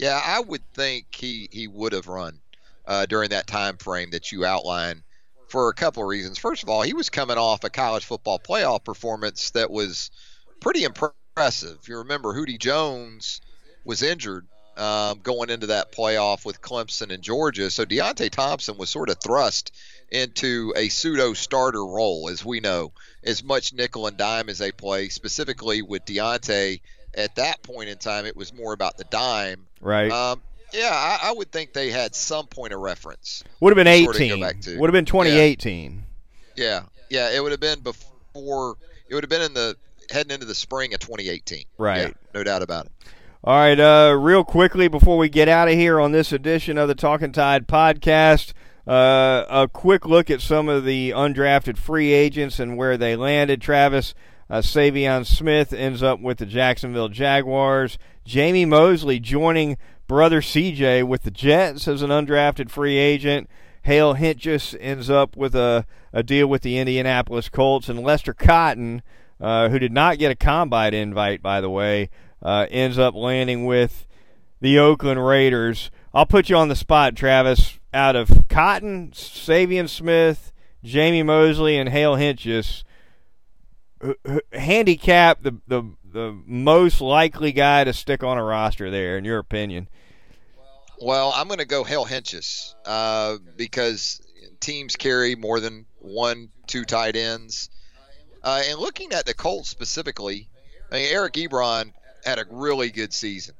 [0.00, 2.40] Yeah, I would think he he would have run
[2.86, 5.02] uh, during that time frame that you outlined
[5.48, 6.38] for a couple of reasons.
[6.38, 10.10] First of all, he was coming off a college football playoff performance that was
[10.58, 11.78] pretty impressive.
[11.82, 13.42] If you remember, Hootie Jones
[13.84, 14.46] was injured
[14.78, 17.70] um, going into that playoff with Clemson and Georgia.
[17.70, 19.70] So Deionte Thompson was sort of thrust
[20.10, 24.72] into a pseudo starter role, as we know, as much nickel and dime as they
[24.72, 25.10] play.
[25.10, 26.80] Specifically with Deionte,
[27.14, 29.66] at that point in time, it was more about the dime.
[29.80, 30.10] Right.
[30.10, 30.42] Um,
[30.72, 33.42] yeah, I, I, would think they had some point of reference.
[33.60, 34.40] Would have been 18.
[34.78, 36.04] Would have been 2018.
[36.56, 36.64] Yeah.
[36.64, 38.76] yeah, yeah, it would have been before.
[39.08, 39.76] It would have been in the
[40.10, 41.64] heading into the spring of 2018.
[41.78, 41.98] Right.
[42.02, 42.92] Yeah, no doubt about it.
[43.42, 46.88] All right, uh, real quickly before we get out of here on this edition of
[46.88, 48.52] the Talking Tide podcast,
[48.86, 53.62] uh, a quick look at some of the undrafted free agents and where they landed.
[53.62, 54.14] Travis
[54.50, 57.98] uh, Saivion Smith ends up with the Jacksonville Jaguars.
[58.24, 63.48] Jamie Mosley joining brother CJ with the Jets as an undrafted free agent.
[63.82, 69.02] Hale Hentges ends up with a, a deal with the Indianapolis Colts, and Lester Cotton
[69.40, 72.10] uh, who did not get a combine invite, by the way,
[72.42, 74.06] uh, ends up landing with
[74.60, 75.90] the Oakland Raiders.
[76.12, 77.78] I'll put you on the spot, Travis.
[77.92, 80.52] Out of Cotton, Saivion Smith,
[80.84, 82.84] Jamie Mosley, and Hale Hentges,
[84.52, 89.38] handicap the, the the most likely guy to stick on a roster there, in your
[89.38, 89.88] opinion?
[91.00, 94.20] Well, I'm going to go Hale Hentges uh, because
[94.60, 97.70] teams carry more than one, two tight ends.
[98.42, 100.48] Uh, and looking at the Colts specifically,
[100.90, 101.92] I mean, Eric Ebron
[102.24, 103.54] had a really good season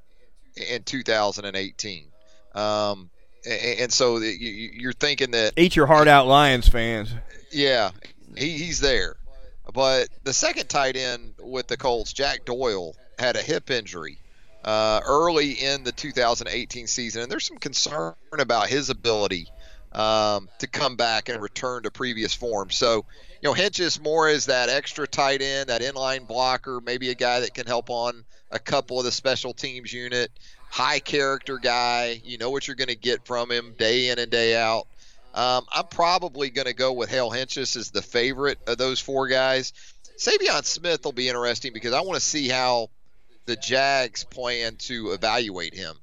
[0.56, 2.06] in 2018.
[2.54, 3.10] Um,
[3.46, 7.14] and, and, so you're thinking that eat your heart out, Lions fans.
[7.52, 7.90] Yeah,
[8.36, 9.16] he, he's there.
[9.72, 14.18] But the second tight end with the Colts, Jack Doyle, had a hip injury
[14.64, 19.48] uh, early in the 2018 season, and there's some concern about his ability
[19.92, 22.70] um, to come back and return to previous form.
[22.70, 23.04] So
[23.42, 27.40] you know, Hentges more as that extra tight end, that inline blocker, maybe a guy
[27.40, 30.30] that can help on a couple of the special teams unit.
[30.68, 32.20] High character guy.
[32.22, 34.86] You know what you're going to get from him day in and day out.
[35.34, 39.28] Um, I'm probably going to go with Hale Hentges as the favorite of those four
[39.28, 39.72] guys.
[40.18, 42.90] Saivion Smith will be interesting because I want to see how
[43.46, 45.96] the Jags plan to evaluate him.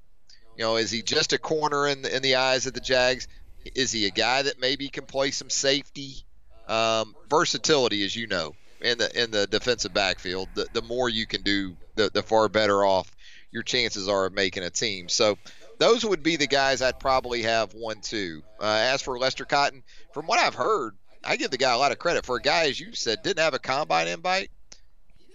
[0.57, 3.27] You know, is he just a corner in the, in the eyes of the Jags?
[3.75, 6.23] Is he a guy that maybe can play some safety?
[6.67, 11.25] Um, versatility, as you know, in the in the defensive backfield, the, the more you
[11.25, 13.09] can do, the, the far better off
[13.51, 15.07] your chances are of making a team.
[15.09, 15.37] So
[15.77, 18.43] those would be the guys I'd probably have one two.
[18.59, 21.91] Uh, as for Lester Cotton, from what I've heard, I give the guy a lot
[21.91, 24.49] of credit for a guy, as you said, didn't have a combine invite.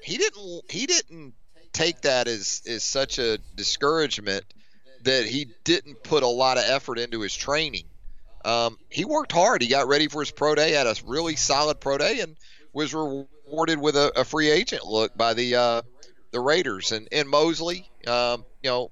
[0.03, 0.71] He didn't.
[0.71, 1.35] He didn't
[1.73, 4.45] take that as as such a discouragement
[5.05, 7.85] that he didn't put a lot of effort into his training.
[8.45, 9.63] Um, he worked hard.
[9.63, 12.37] He got ready for his pro day, had a really solid pro day, and
[12.73, 15.83] was rewarded with a, a free agent look by the uh,
[16.33, 16.93] the Raiders.
[16.93, 18.91] And and Mosley, um, you know,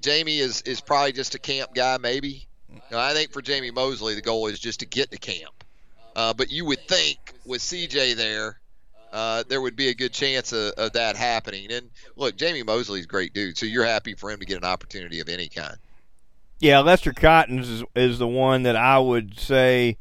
[0.00, 2.46] Jamie is is probably just a camp guy, maybe.
[2.92, 5.64] I think for Jamie Mosley, the goal is just to get to camp.
[6.14, 8.60] Uh, but you would think with CJ there,
[9.12, 11.70] uh, there would be a good chance of, of, that happening.
[11.70, 14.64] And look, Jamie Mosley's a great dude, so you're happy for him to get an
[14.64, 15.76] opportunity of any kind.
[16.60, 19.96] Yeah, Lester Cottons is, is the one that I would say.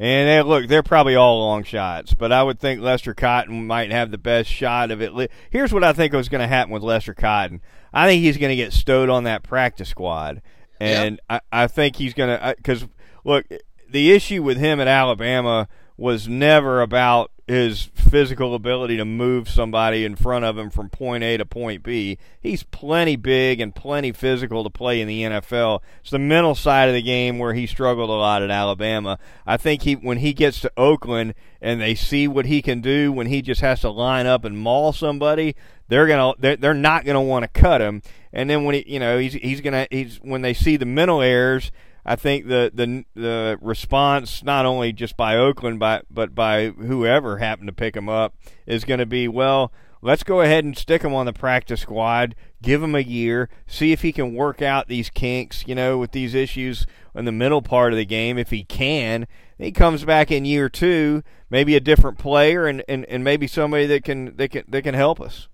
[0.00, 3.90] And they, look, they're probably all long shots, but I would think Lester Cotton might
[3.90, 5.32] have the best shot of it.
[5.50, 7.60] Here's what I think was going to happen with Lester Cotton.
[7.92, 10.40] I think he's going to get stowed on that practice squad,
[10.78, 11.42] and yep.
[11.50, 12.86] I, I think he's going to uh, because
[13.24, 13.46] look,
[13.90, 15.66] the issue with him at Alabama
[15.98, 21.24] was never about his physical ability to move somebody in front of him from point
[21.24, 22.18] A to point B.
[22.40, 25.80] He's plenty big and plenty physical to play in the NFL.
[26.00, 29.18] It's the mental side of the game where he struggled a lot at Alabama.
[29.46, 33.10] I think he when he gets to Oakland and they see what he can do
[33.10, 35.56] when he just has to line up and maul somebody,
[35.88, 38.02] they're gonna they're, they're not gonna want to cut him.
[38.32, 41.22] And then when he you know he's he's gonna he's when they see the mental
[41.22, 41.72] errors
[42.04, 47.38] I think the the the response not only just by Oakland but but by whoever
[47.38, 48.34] happened to pick him up
[48.66, 49.72] is going to be well.
[50.00, 52.36] Let's go ahead and stick him on the practice squad.
[52.62, 53.48] Give him a year.
[53.66, 55.64] See if he can work out these kinks.
[55.66, 58.38] You know, with these issues in the middle part of the game.
[58.38, 59.26] If he can,
[59.58, 63.86] he comes back in year two, maybe a different player, and, and, and maybe somebody
[63.86, 65.48] that can that can that can help us.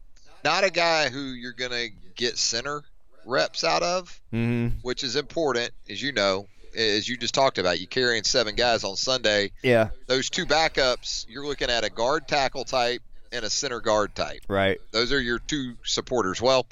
[0.44, 2.82] Not a guy who you're going to get center
[3.26, 4.76] reps out of, mm-hmm.
[4.82, 6.46] which is important, as you know,
[6.76, 7.80] as you just talked about.
[7.80, 9.52] You carrying seven guys on Sunday.
[9.62, 9.90] Yeah.
[10.06, 13.02] Those two backups, you're looking at a guard tackle type
[13.32, 14.40] and a center guard type.
[14.48, 14.80] Right.
[14.92, 16.40] Those are your two supporters.
[16.40, 16.66] Well,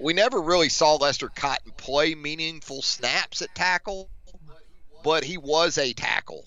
[0.00, 4.08] we never really saw Lester Cotton play meaningful snaps at tackle,
[5.04, 6.44] but he was a tackle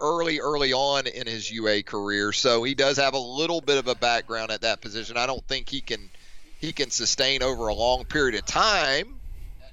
[0.00, 2.32] early, early on in his UA career.
[2.32, 5.16] So he does have a little bit of a background at that position.
[5.16, 6.10] I don't think he can–
[6.62, 9.16] he can sustain over a long period of time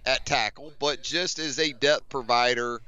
[0.07, 2.81] at tackle, but just as a depth provider,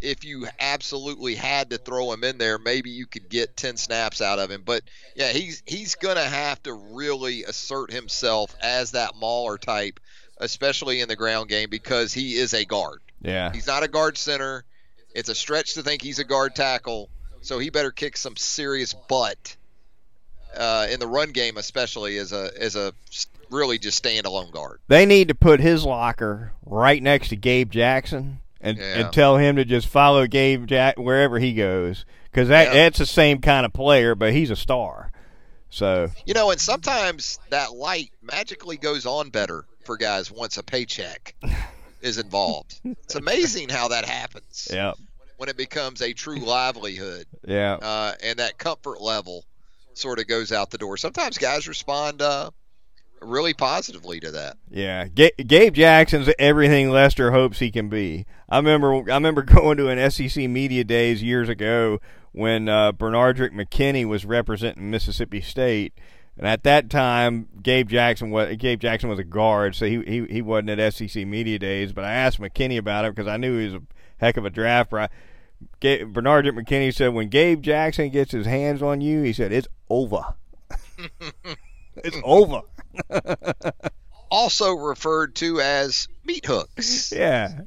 [0.00, 4.22] if you absolutely had to throw him in there, maybe you could get 10 snaps
[4.22, 4.62] out of him.
[4.64, 4.84] But
[5.14, 10.00] yeah, he's he's going to have to really assert himself as that mauler type,
[10.38, 13.02] especially in the ground game because he is a guard.
[13.20, 13.52] Yeah.
[13.52, 14.64] He's not a guard center.
[15.14, 17.10] It's a stretch to think he's a guard tackle,
[17.42, 19.56] so he better kick some serious butt
[20.56, 22.94] uh, in the run game, especially as a as a
[23.52, 24.80] really just standalone guard.
[24.88, 28.98] They need to put his locker right next to Gabe Jackson and, yeah.
[28.98, 32.74] and tell him to just follow Gabe Jack wherever he goes because that yeah.
[32.74, 35.12] that's the same kind of player, but he's a star.
[35.70, 40.62] So you know, and sometimes that light magically goes on better for guys once a
[40.62, 41.34] paycheck
[42.02, 42.80] is involved.
[42.84, 44.68] it's amazing how that happens.
[44.72, 44.92] Yeah.
[45.36, 47.26] When it becomes a true livelihood.
[47.46, 47.74] Yeah.
[47.74, 49.44] Uh, and that comfort level
[49.94, 50.96] sort of goes out the door.
[50.96, 52.50] Sometimes guys respond uh,
[53.22, 54.56] really positively to that.
[54.70, 58.26] Yeah, G- Gabe Jackson's everything Lester hopes he can be.
[58.48, 62.00] I remember I remember going to an SEC media days years ago
[62.32, 65.94] when uh, Benardrick McKinney was representing Mississippi State.
[66.38, 70.24] And at that time, Gabe Jackson was Gabe Jackson was a guard, so he he,
[70.30, 71.92] he wasn't at SEC media days.
[71.92, 73.82] But I asked McKinney about it because I knew he was a
[74.18, 74.90] heck of a draft.
[75.80, 79.68] Gabe, Benardrick McKinney said, "When Gabe Jackson gets his hands on you, he said it's
[79.90, 80.34] over.
[81.96, 82.62] it's over."
[84.30, 87.12] also referred to as meat hooks.
[87.12, 87.60] Yeah.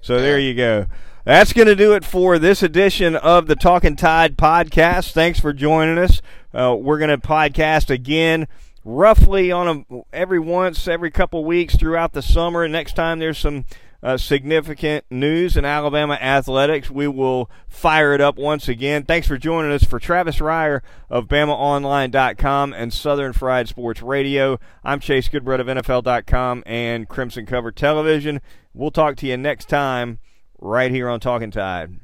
[0.00, 0.86] So there you go.
[1.24, 5.12] That's going to do it for this edition of the Talking Tide podcast.
[5.12, 6.22] Thanks for joining us.
[6.54, 8.46] Uh, we're going to podcast again
[8.84, 12.68] roughly on a every once every couple weeks throughout the summer.
[12.68, 13.64] Next time there's some
[14.06, 16.88] uh, significant news in Alabama athletics.
[16.88, 19.02] We will fire it up once again.
[19.02, 20.80] Thanks for joining us for Travis Reier
[21.10, 24.60] of BamaOnline.com and Southern Fried Sports Radio.
[24.84, 28.40] I'm Chase Goodbread of NFL.com and Crimson Cover Television.
[28.72, 30.20] We'll talk to you next time
[30.60, 31.98] right here on Talking Tide.